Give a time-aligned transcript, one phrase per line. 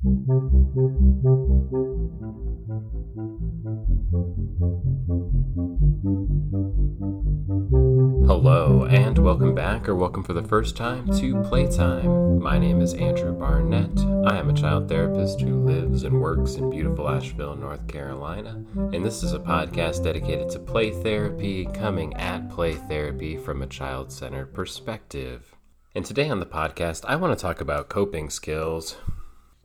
[0.00, 0.14] Hello,
[8.88, 12.38] and welcome back, or welcome for the first time to Playtime.
[12.38, 13.98] My name is Andrew Barnett.
[14.24, 19.04] I am a child therapist who lives and works in beautiful Asheville, North Carolina, and
[19.04, 24.12] this is a podcast dedicated to play therapy, coming at play therapy from a child
[24.12, 25.56] centered perspective.
[25.96, 28.96] And today on the podcast, I want to talk about coping skills.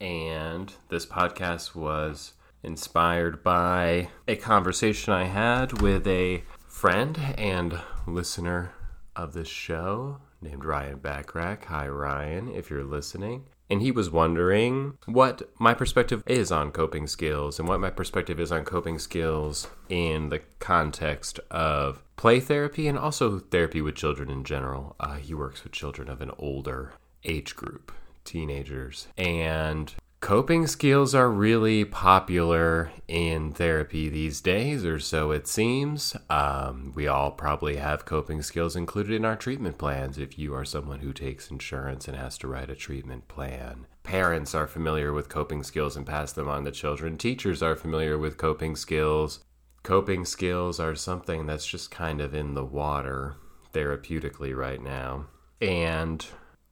[0.03, 8.73] And this podcast was inspired by a conversation I had with a friend and listener
[9.15, 11.63] of this show named Ryan Backrack.
[11.65, 13.45] Hi, Ryan, if you're listening.
[13.69, 18.41] And he was wondering what my perspective is on coping skills and what my perspective
[18.41, 24.29] is on coping skills in the context of play therapy and also therapy with children
[24.29, 24.97] in general.
[24.99, 26.91] Uh, he works with children of an older
[27.23, 27.93] age group,
[28.25, 29.07] teenagers.
[29.17, 36.15] And Coping skills are really popular in therapy these days, or so it seems.
[36.29, 40.63] Um, we all probably have coping skills included in our treatment plans if you are
[40.63, 43.85] someone who takes insurance and has to write a treatment plan.
[44.03, 47.17] Parents are familiar with coping skills and pass them on to children.
[47.17, 49.43] Teachers are familiar with coping skills.
[49.83, 53.35] Coping skills are something that's just kind of in the water
[53.73, 55.25] therapeutically right now.
[55.59, 56.25] And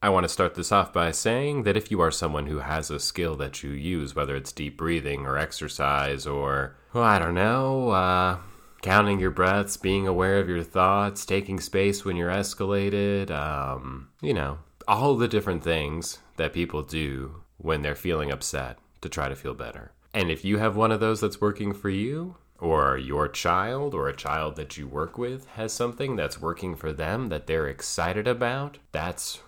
[0.04, 2.90] I want to start this off by saying that if you are someone who has
[2.90, 7.36] a skill that you use, whether it's deep breathing or exercise or, well, I don't
[7.36, 8.38] know, uh,
[8.82, 14.34] counting your breaths, being aware of your thoughts, taking space when you're escalated, um, you
[14.34, 14.58] know,
[14.88, 19.54] all the different things that people do when they're feeling upset to try to feel
[19.54, 19.92] better.
[20.12, 24.08] And if you have one of those that's working for you, or your child or
[24.08, 28.28] a child that you work with has something that's working for them that they're excited
[28.28, 29.40] about, that's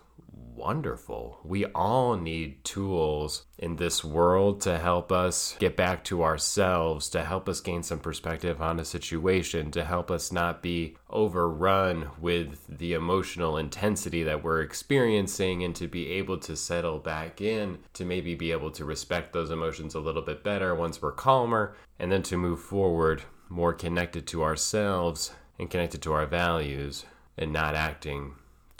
[0.54, 1.40] wonderful.
[1.44, 7.24] We all need tools in this world to help us get back to ourselves, to
[7.24, 12.66] help us gain some perspective on a situation, to help us not be overrun with
[12.68, 18.04] the emotional intensity that we're experiencing, and to be able to settle back in, to
[18.04, 22.10] maybe be able to respect those emotions a little bit better once we're calmer, and
[22.10, 27.04] then to move forward more connected to ourselves and connected to our values
[27.36, 28.34] and not acting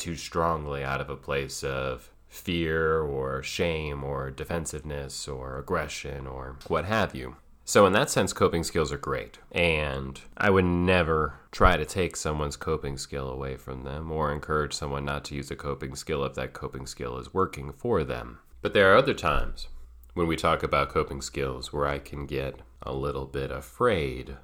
[0.04, 6.58] too strongly out of a place of fear or shame or defensiveness or aggression or
[6.68, 7.36] what have you.
[7.64, 9.38] So, in that sense, coping skills are great.
[9.50, 14.74] And I would never try to take someone's coping skill away from them or encourage
[14.74, 18.40] someone not to use a coping skill if that coping skill is working for them.
[18.60, 19.68] But there are other times
[20.12, 24.36] when we talk about coping skills where I can get a little bit afraid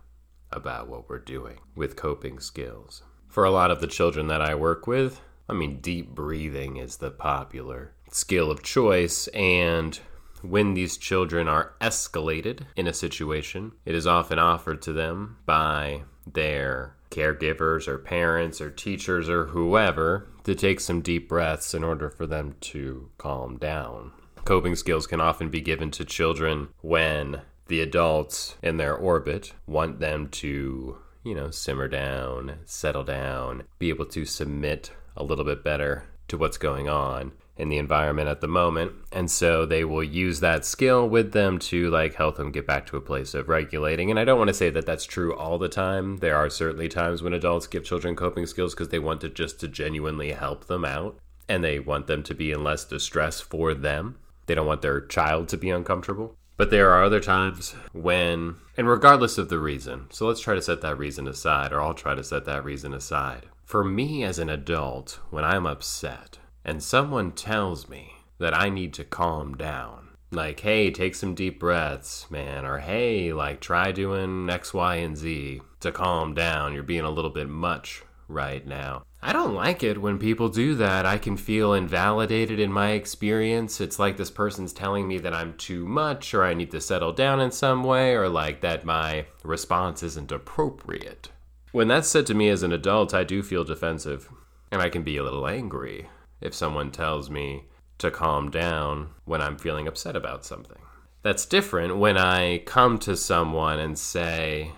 [0.50, 3.02] about what we're doing with coping skills.
[3.28, 6.98] For a lot of the children that I work with, I mean, deep breathing is
[6.98, 9.98] the popular skill of choice, and
[10.42, 16.02] when these children are escalated in a situation, it is often offered to them by
[16.24, 22.08] their caregivers or parents or teachers or whoever to take some deep breaths in order
[22.08, 24.12] for them to calm down.
[24.44, 29.98] Coping skills can often be given to children when the adults in their orbit want
[29.98, 35.62] them to, you know, simmer down, settle down, be able to submit a little bit
[35.62, 38.92] better to what's going on in the environment at the moment.
[39.12, 42.86] And so they will use that skill with them to like help them get back
[42.86, 44.10] to a place of regulating.
[44.10, 46.18] And I don't want to say that that's true all the time.
[46.18, 49.60] There are certainly times when adults give children coping skills because they want to just
[49.60, 53.74] to genuinely help them out and they want them to be in less distress for
[53.74, 54.16] them.
[54.46, 56.34] They don't want their child to be uncomfortable.
[56.56, 60.62] But there are other times when, and regardless of the reason, so let's try to
[60.62, 63.46] set that reason aside, or I'll try to set that reason aside.
[63.70, 68.92] For me as an adult, when I'm upset and someone tells me that I need
[68.94, 74.50] to calm down, like, hey, take some deep breaths, man, or hey, like, try doing
[74.50, 76.74] X, Y, and Z to calm down.
[76.74, 79.04] You're being a little bit much right now.
[79.22, 81.06] I don't like it when people do that.
[81.06, 83.80] I can feel invalidated in my experience.
[83.80, 87.12] It's like this person's telling me that I'm too much, or I need to settle
[87.12, 91.30] down in some way, or like that my response isn't appropriate.
[91.72, 94.28] When that's said to me as an adult, I do feel defensive.
[94.72, 96.08] And I can be a little angry
[96.40, 97.64] if someone tells me
[97.98, 100.78] to calm down when I'm feeling upset about something.
[101.22, 104.72] That's different when I come to someone and say,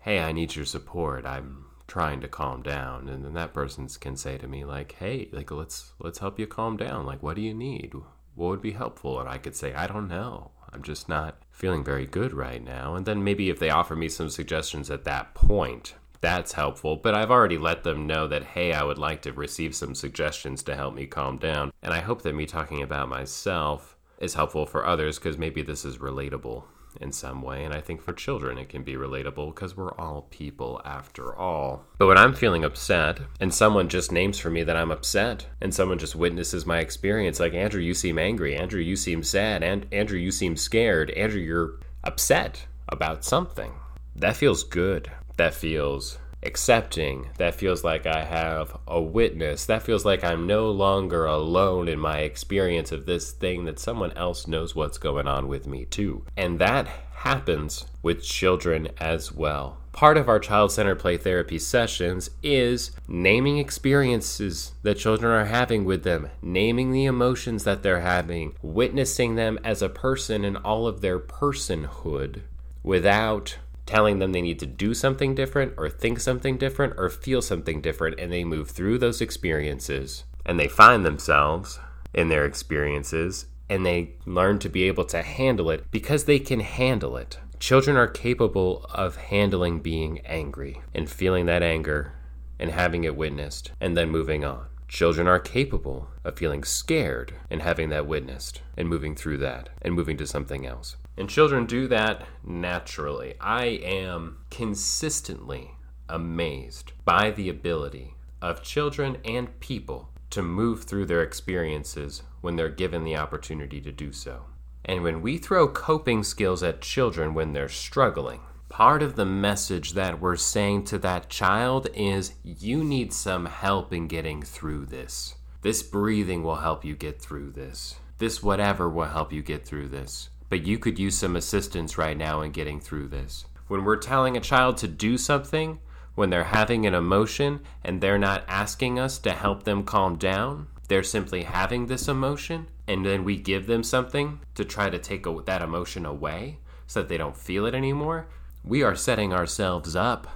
[0.00, 1.24] Hey, I need your support.
[1.24, 3.08] I'm trying to calm down.
[3.08, 6.46] And then that person can say to me, like, hey, like let's let's help you
[6.46, 7.06] calm down.
[7.06, 7.94] Like, what do you need?
[8.34, 9.20] What would be helpful?
[9.20, 10.50] And I could say, I don't know.
[10.72, 12.96] I'm just not feeling very good right now.
[12.96, 15.94] And then maybe if they offer me some suggestions at that point,
[16.24, 19.74] that's helpful, but I've already let them know that, hey, I would like to receive
[19.74, 21.70] some suggestions to help me calm down.
[21.82, 25.84] And I hope that me talking about myself is helpful for others because maybe this
[25.84, 26.64] is relatable
[26.98, 27.64] in some way.
[27.64, 31.84] And I think for children, it can be relatable because we're all people after all.
[31.98, 35.74] But when I'm feeling upset and someone just names for me that I'm upset and
[35.74, 38.56] someone just witnesses my experience, like, Andrew, you seem angry.
[38.56, 39.62] Andrew, you seem sad.
[39.62, 41.10] And Andrew, you seem scared.
[41.10, 43.72] Andrew, you're upset about something.
[44.16, 45.10] That feels good.
[45.36, 47.28] That feels accepting.
[47.38, 49.66] That feels like I have a witness.
[49.66, 54.12] That feels like I'm no longer alone in my experience of this thing, that someone
[54.12, 56.24] else knows what's going on with me too.
[56.36, 59.78] And that happens with children as well.
[59.92, 65.84] Part of our child centered play therapy sessions is naming experiences that children are having
[65.84, 70.86] with them, naming the emotions that they're having, witnessing them as a person in all
[70.86, 72.42] of their personhood
[72.82, 77.42] without telling them they need to do something different or think something different or feel
[77.42, 81.78] something different and they move through those experiences and they find themselves
[82.12, 86.60] in their experiences and they learn to be able to handle it because they can
[86.60, 87.38] handle it.
[87.58, 92.12] Children are capable of handling being angry and feeling that anger
[92.58, 94.66] and having it witnessed and then moving on.
[94.86, 99.94] Children are capable of feeling scared and having that witnessed and moving through that and
[99.94, 100.96] moving to something else.
[101.16, 103.34] And children do that naturally.
[103.40, 105.72] I am consistently
[106.08, 112.68] amazed by the ability of children and people to move through their experiences when they're
[112.68, 114.46] given the opportunity to do so.
[114.84, 119.92] And when we throw coping skills at children when they're struggling, part of the message
[119.92, 125.36] that we're saying to that child is you need some help in getting through this.
[125.62, 127.94] This breathing will help you get through this.
[128.18, 132.16] This whatever will help you get through this but you could use some assistance right
[132.16, 133.44] now in getting through this.
[133.66, 135.80] When we're telling a child to do something,
[136.14, 140.68] when they're having an emotion and they're not asking us to help them calm down,
[140.86, 145.24] they're simply having this emotion, and then we give them something to try to take
[145.44, 148.28] that emotion away so that they don't feel it anymore,
[148.62, 150.28] we are setting ourselves up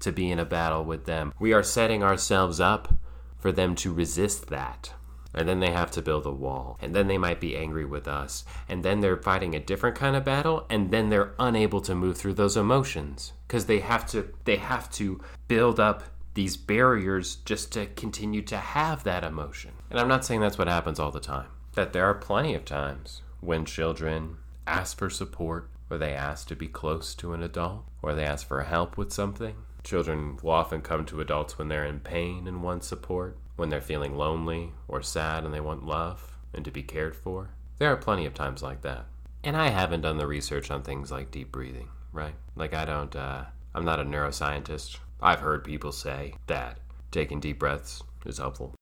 [0.00, 1.32] to be in a battle with them.
[1.40, 2.92] We are setting ourselves up
[3.38, 4.92] for them to resist that
[5.34, 6.78] and then they have to build a wall.
[6.80, 8.44] And then they might be angry with us.
[8.68, 10.66] And then they're fighting a different kind of battle.
[10.68, 13.32] And then they're unable to move through those emotions.
[13.46, 18.56] Because they have to they have to build up these barriers just to continue to
[18.56, 19.72] have that emotion.
[19.90, 21.48] And i'm not saying that's what happens all the time.
[21.74, 26.56] That there are plenty of times when children ask for support or they ask to
[26.56, 29.56] be close to an adult or they ask for help with something.
[29.84, 33.80] Children will often come to adults when they're in pain and want support when they're
[33.80, 37.50] feeling lonely or sad and they want love and to be cared for.
[37.78, 39.06] There are plenty of times like that.
[39.44, 42.34] And I haven't done the research on things like deep breathing, right?
[42.56, 44.98] Like, I don't, uh, I'm not a neuroscientist.
[45.20, 46.80] I've heard people say that
[47.12, 48.74] taking deep breaths is helpful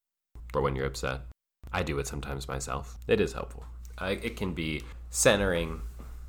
[0.50, 1.26] for when you're upset.
[1.70, 2.96] I do it sometimes myself.
[3.06, 3.66] It is helpful.
[3.98, 5.82] I, it can be centering,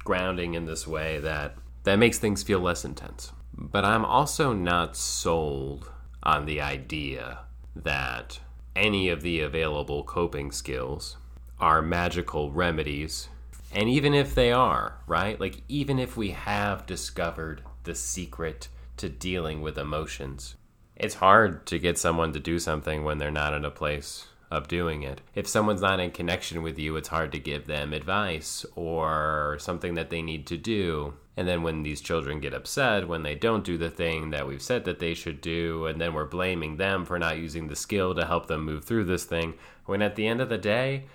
[0.04, 1.56] grounding in this way that
[1.86, 3.32] that makes things feel less intense.
[3.54, 5.90] But I'm also not sold
[6.22, 7.46] on the idea
[7.76, 8.40] that
[8.76, 11.18] any of the available coping skills
[11.60, 13.30] are magical remedies.
[13.74, 15.40] And even if they are, right?
[15.40, 20.56] Like, even if we have discovered the secret to dealing with emotions,
[20.96, 24.68] it's hard to get someone to do something when they're not in a place of
[24.68, 25.22] doing it.
[25.34, 29.94] If someone's not in connection with you, it's hard to give them advice or something
[29.96, 31.14] that they need to do.
[31.38, 34.62] And then when these children get upset when they don't do the thing that we've
[34.62, 38.14] said that they should do, and then we're blaming them for not using the skill
[38.16, 39.54] to help them move through this thing,
[39.86, 41.06] when at the end of the day,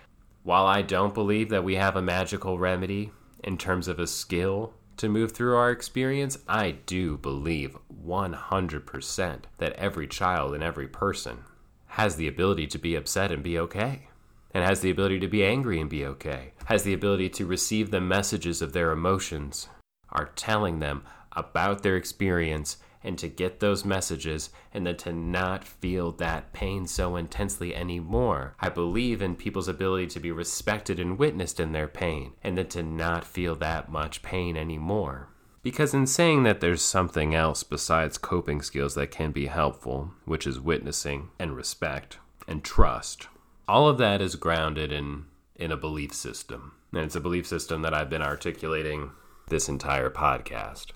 [0.43, 3.13] while I don't believe that we have a magical remedy
[3.45, 9.73] in terms of a skill to move through our experience, I do believe 100% that
[9.75, 11.45] every child and every person
[11.89, 14.09] has the ability to be upset and be okay,
[14.55, 17.91] and has the ability to be angry and be okay, has the ability to receive
[17.91, 19.69] the messages of their emotions,
[20.17, 25.65] are telling them about their experience and to get those messages and then to not
[25.65, 28.57] feel that pain so intensely anymore.
[28.59, 32.67] I believe in people's ability to be respected and witnessed in their pain and then
[32.69, 35.29] to not feel that much pain anymore.
[35.63, 40.47] Because in saying that there's something else besides coping skills that can be helpful, which
[40.47, 42.19] is witnessing and respect
[42.49, 43.29] and trust,
[43.69, 46.73] all of that is grounded in, in a belief system.
[46.93, 49.11] And it's a belief system that I've been articulating
[49.49, 50.87] this entire podcast.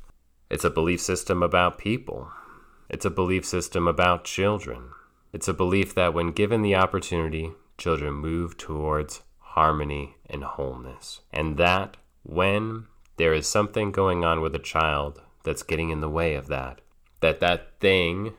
[0.51, 2.33] It's a belief system about people.
[2.89, 4.91] It's a belief system about children.
[5.33, 11.21] It's a belief that when given the opportunity, children move towards harmony and wholeness.
[11.33, 16.09] And that when there is something going on with a child that's getting in the
[16.09, 16.81] way of that.
[17.21, 18.33] That that thing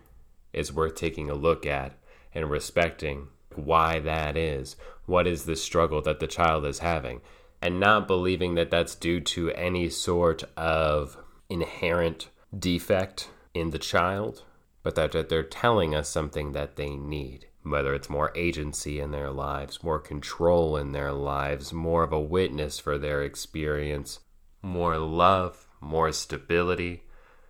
[0.54, 1.94] is worth taking a look at
[2.34, 4.76] and respecting why that is.
[5.06, 7.22] What is the struggle that the child is having?
[7.62, 11.18] And not believing that that's due to any sort of
[11.50, 14.44] inherent defect in the child,
[14.84, 17.46] but that they're telling us something that they need.
[17.64, 22.20] Whether it's more agency in their lives, more control in their lives, more of a
[22.20, 24.20] witness for their experience,
[24.64, 27.04] more love, more stability,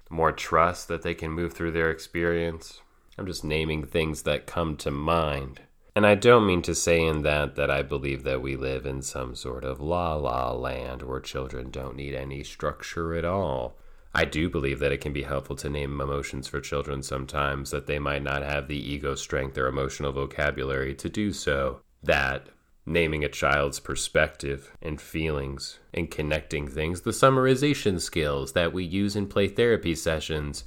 [0.10, 2.82] more trust that they can move through their experience.
[3.18, 5.62] I'm just naming things that come to mind.
[5.95, 9.01] And I don't mean to say in that that I believe that we live in
[9.01, 13.77] some sort of la la land where children don't need any structure at all.
[14.13, 17.88] I do believe that it can be helpful to name emotions for children sometimes, that
[17.88, 21.81] they might not have the ego strength or emotional vocabulary to do so.
[22.03, 22.48] That
[22.86, 29.15] naming a child's perspective and feelings and connecting things, the summarization skills that we use
[29.15, 30.63] in play therapy sessions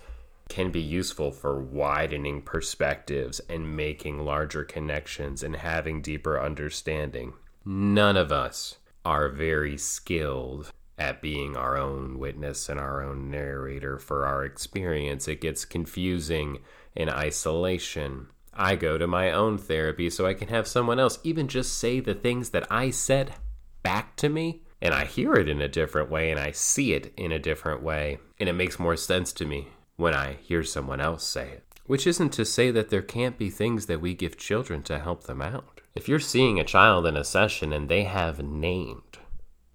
[0.49, 7.33] can be useful for widening perspectives and making larger connections and having deeper understanding.
[7.65, 13.99] None of us are very skilled at being our own witness and our own narrator
[13.99, 15.27] for our experience.
[15.27, 16.61] It gets confusing
[16.95, 18.29] in isolation.
[18.53, 22.01] I go to my own therapy so I can have someone else even just say
[22.01, 23.35] the things that I said
[23.83, 24.63] back to me.
[24.81, 27.83] And I hear it in a different way and I see it in a different
[27.83, 28.19] way.
[28.39, 31.65] And it makes more sense to me when I hear someone else say it.
[31.87, 35.25] Which isn't to say that there can't be things that we give children to help
[35.25, 35.81] them out.
[35.95, 39.19] If you're seeing a child in a session and they have named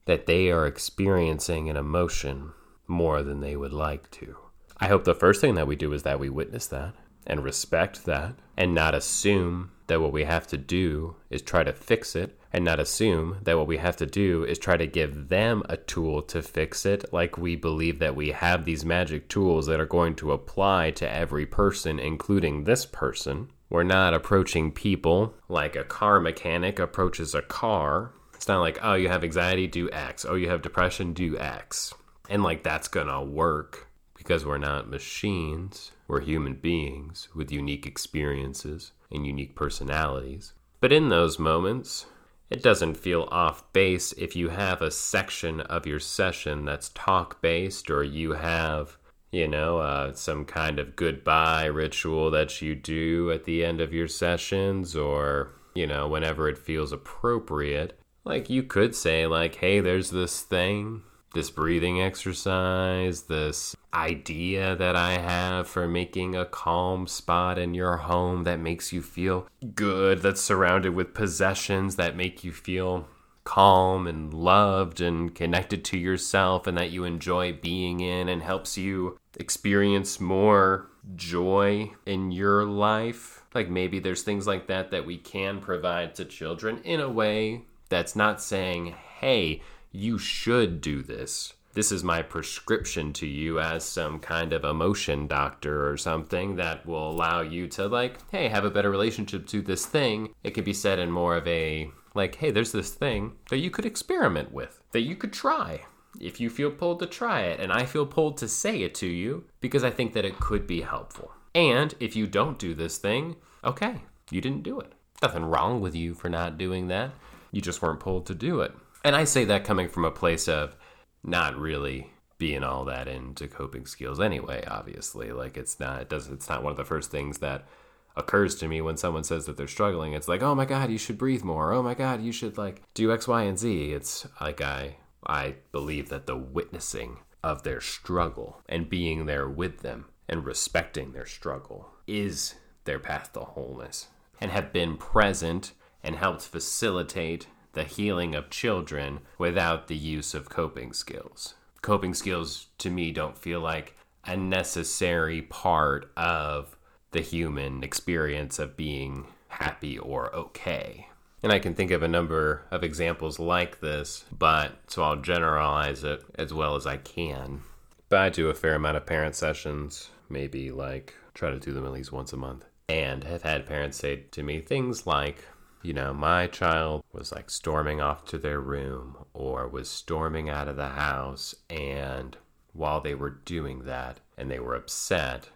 [0.06, 2.52] that they are experiencing an emotion
[2.88, 4.36] more than they would like to,
[4.78, 6.96] I hope the first thing that we do is that we witness that
[7.28, 11.74] and respect that and not assume that what we have to do is try to
[11.74, 15.28] fix it and not assume that what we have to do is try to give
[15.30, 19.66] them a tool to fix it, like we believe that we have these magic tools
[19.66, 23.50] that are going to apply to every person, including this person.
[23.70, 28.14] We're not approaching people like a car mechanic approaches a car.
[28.34, 30.26] It's not like, oh, you have anxiety, do X.
[30.26, 31.94] Oh, you have depression, do X.
[32.30, 35.92] And like that's gonna work because we're not machines.
[36.08, 40.54] We're human beings with unique experiences and unique personalities.
[40.80, 42.06] But in those moments,
[42.50, 47.42] it doesn't feel off base if you have a section of your session that's talk
[47.42, 48.98] based or you have,
[49.32, 53.94] you know, uh, some kind of goodbye ritual that you do at the end of
[53.94, 58.00] your sessions or, you know, whenever it feels appropriate.
[58.26, 64.96] Like you could say, like, hey, there's this thing this breathing exercise, this idea that
[64.96, 70.22] I have for making a calm spot in your home that makes you feel good,
[70.22, 73.08] that's surrounded with possessions that make you feel
[73.44, 78.78] calm and loved and connected to yourself and that you enjoy being in and helps
[78.78, 83.44] you experience more joy in your life.
[83.56, 87.64] Like maybe there's things like that that we can provide to children in a way
[87.90, 91.54] that's not saying, hey, you should do this.
[91.74, 96.86] This is my prescription to you as some kind of emotion doctor or something that
[96.86, 100.34] will allow you to, like, hey, have a better relationship to this thing.
[100.44, 103.70] It could be said in more of a, like, hey, there's this thing that you
[103.70, 105.82] could experiment with, that you could try
[106.20, 107.60] if you feel pulled to try it.
[107.60, 110.66] And I feel pulled to say it to you because I think that it could
[110.66, 111.32] be helpful.
[111.54, 114.94] And if you don't do this thing, okay, you didn't do it.
[115.22, 117.12] Nothing wrong with you for not doing that.
[117.52, 118.74] You just weren't pulled to do it.
[119.04, 120.76] And I say that coming from a place of
[121.24, 125.32] not really being all that into coping skills anyway, obviously.
[125.32, 127.68] Like it's not it does it's not one of the first things that
[128.16, 130.14] occurs to me when someone says that they're struggling.
[130.14, 131.72] It's like, "Oh my god, you should breathe more.
[131.74, 135.56] Oh my god, you should like do X, Y, and Z." It's like I I
[135.72, 141.26] believe that the witnessing of their struggle and being there with them and respecting their
[141.26, 144.08] struggle is their path to wholeness
[144.42, 150.50] and have been present and helped facilitate the healing of children without the use of
[150.50, 151.56] coping skills.
[151.82, 153.96] Coping skills to me don't feel like
[154.26, 156.78] a necessary part of
[157.12, 161.08] the human experience of being happy or okay.
[161.42, 166.04] And I can think of a number of examples like this, but so I'll generalize
[166.04, 167.62] it as well as I can.
[168.10, 171.86] But I do a fair amount of parent sessions, maybe like try to do them
[171.86, 175.46] at least once a month, and have had parents say to me things like,
[175.82, 180.68] you know, my child was like storming off to their room or was storming out
[180.68, 181.56] of the house.
[181.70, 182.36] And
[182.74, 185.50] while they were doing that and they were upset,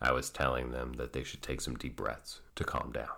[0.00, 3.08] I was telling them that they should take some deep breaths to calm down.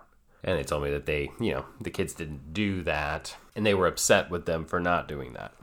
[0.43, 3.73] And they told me that they, you know, the kids didn't do that and they
[3.73, 5.53] were upset with them for not doing that.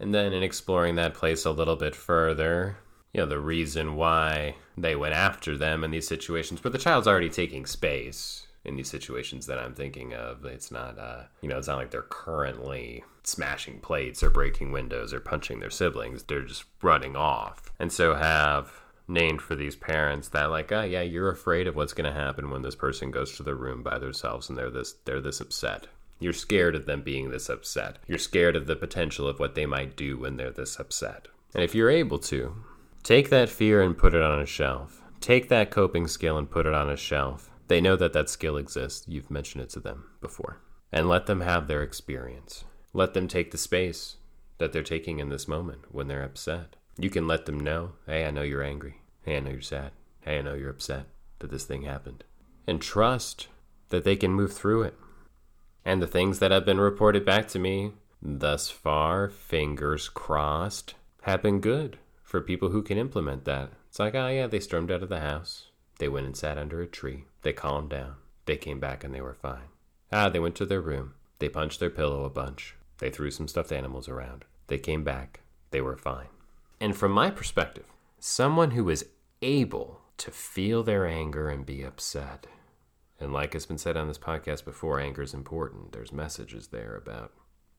[0.00, 2.78] And then in exploring that place a little bit further,
[3.12, 7.06] you know, the reason why they went after them in these situations, but the child's
[7.06, 10.44] already taking space in these situations that I'm thinking of.
[10.44, 15.12] It's not, uh, you know, it's not like they're currently smashing plates or breaking windows
[15.12, 16.22] or punching their siblings.
[16.22, 17.70] They're just running off.
[17.78, 18.72] And so have
[19.06, 22.50] named for these parents that like oh yeah you're afraid of what's going to happen
[22.50, 25.86] when this person goes to their room by themselves and they're this they're this upset
[26.20, 29.66] you're scared of them being this upset you're scared of the potential of what they
[29.66, 32.54] might do when they're this upset and if you're able to
[33.02, 36.64] take that fear and put it on a shelf take that coping skill and put
[36.64, 40.04] it on a shelf they know that that skill exists you've mentioned it to them
[40.20, 40.60] before
[40.92, 44.16] and let them have their experience let them take the space
[44.58, 48.24] that they're taking in this moment when they're upset you can let them know, hey,
[48.24, 49.00] I know you're angry.
[49.22, 49.92] Hey, I know you're sad.
[50.20, 51.06] Hey, I know you're upset
[51.40, 52.24] that this thing happened.
[52.66, 53.48] And trust
[53.88, 54.94] that they can move through it.
[55.84, 57.92] And the things that have been reported back to me
[58.22, 63.72] thus far, fingers crossed, have been good for people who can implement that.
[63.88, 65.66] It's like, oh, yeah, they stormed out of the house.
[65.98, 67.24] They went and sat under a tree.
[67.44, 68.14] They calmed down.
[68.46, 69.68] They came back and they were fine.
[70.10, 71.12] Ah, they went to their room.
[71.38, 72.74] They punched their pillow a bunch.
[72.98, 74.46] They threw some stuffed animals around.
[74.68, 75.40] They came back.
[75.70, 76.28] They were fine.
[76.80, 77.84] And from my perspective,
[78.18, 79.10] someone who is
[79.42, 82.46] able to feel their anger and be upset.
[83.20, 85.92] And like has been said on this podcast before, anger is important.
[85.92, 87.32] There's messages there about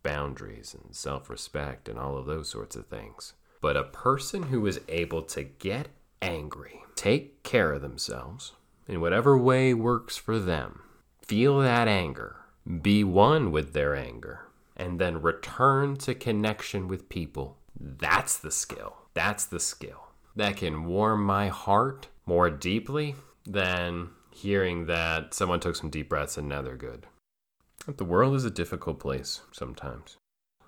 [0.03, 3.33] boundaries and self respect and all of those sorts of things.
[3.61, 5.87] But a person who is able to get
[6.21, 8.51] angry, take care of themselves
[8.87, 10.81] in whatever way works for them,
[11.21, 12.37] feel that anger,
[12.81, 14.41] be one with their anger,
[14.75, 18.95] and then return to connection with people that's the skill.
[19.13, 23.15] That's the skill that can warm my heart more deeply
[23.45, 27.07] than hearing that someone took some deep breaths and now they're good.
[27.87, 30.17] The world is a difficult place sometimes.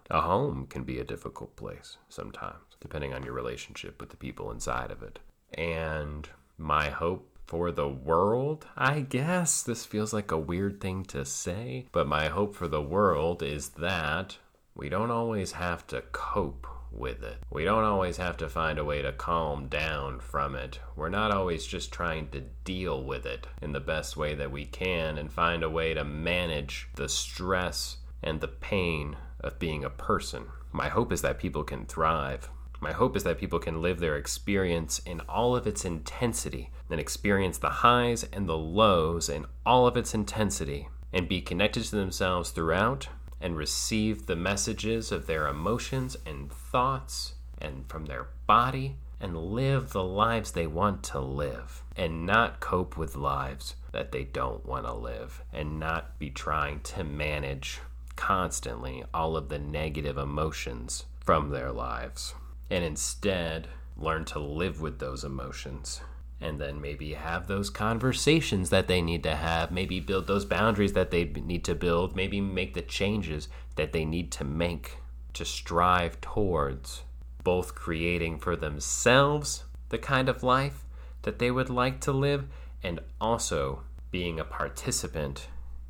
[0.09, 4.51] A home can be a difficult place sometimes, depending on your relationship with the people
[4.51, 5.19] inside of it.
[5.53, 11.25] And my hope for the world, I guess this feels like a weird thing to
[11.25, 14.37] say, but my hope for the world is that
[14.75, 17.37] we don't always have to cope with it.
[17.49, 20.79] We don't always have to find a way to calm down from it.
[20.95, 24.65] We're not always just trying to deal with it in the best way that we
[24.65, 29.89] can and find a way to manage the stress and the pain of being a
[29.89, 30.45] person.
[30.71, 32.49] My hope is that people can thrive.
[32.79, 36.99] My hope is that people can live their experience in all of its intensity and
[36.99, 41.95] experience the highs and the lows in all of its intensity and be connected to
[41.95, 43.09] themselves throughout
[43.41, 49.89] and receive the messages of their emotions and thoughts and from their body and live
[49.89, 54.85] the lives they want to live and not cope with lives that they don't want
[54.85, 57.79] to live and not be trying to manage
[58.15, 62.35] constantly all of the negative emotions from their lives
[62.69, 66.01] and instead learn to live with those emotions.
[66.39, 70.93] And then maybe have those conversations that they need to have, maybe build those boundaries
[70.93, 74.97] that they need to build, maybe make the changes that they need to make
[75.33, 77.03] to strive towards
[77.43, 80.83] both creating for themselves the kind of life
[81.21, 82.45] that they would like to live
[82.83, 85.47] and also being a participant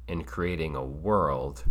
[0.08, 1.64] in creating a world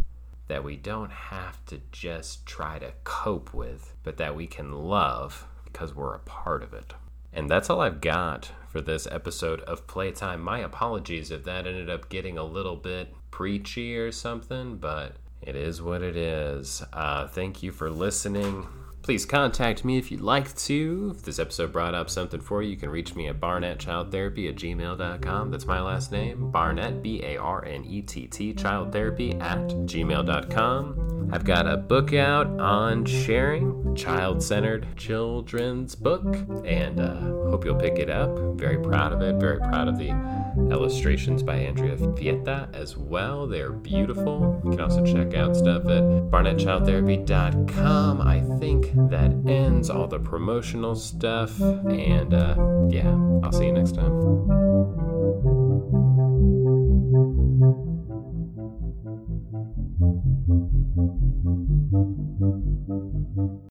[0.49, 5.47] that we don't have to just try to cope with, but that we can love
[5.65, 6.95] because we're a part of it.
[7.33, 10.41] And that's all I've got for this episode of Playtime.
[10.41, 15.55] My apologies if that ended up getting a little bit preachy or something, but it
[15.55, 16.83] is what it is.
[16.93, 18.67] Uh, thank you for listening.
[19.07, 21.13] Please contact me if you'd like to.
[21.15, 24.57] If this episode brought up something for you, you can reach me at barnettchildtherapy at
[24.57, 25.53] gmail.com.
[25.53, 31.31] That's my last name, Barnett, B A R N E T T, childtherapy at gmail.com.
[31.33, 36.25] I've got a book out on sharing, child centered children's book,
[36.65, 38.37] and uh, hope you'll pick it up.
[38.57, 40.11] Very proud of it, very proud of the
[40.57, 43.47] illustrations by Andrea Fietta as well.
[43.47, 44.61] They're beautiful.
[44.65, 48.21] You can also check out stuff at barnettchildtherapy.com.
[48.21, 51.61] I think that ends all the promotional stuff.
[51.61, 52.57] And uh,
[52.89, 53.11] yeah,
[53.43, 55.56] I'll see you next time.